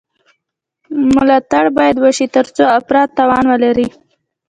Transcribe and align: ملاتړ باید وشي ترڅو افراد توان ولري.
ملاتړ 1.15 1.65
باید 1.77 1.95
وشي 2.03 2.27
ترڅو 2.35 2.63
افراد 2.77 3.07
توان 3.17 3.43
ولري. 3.51 3.87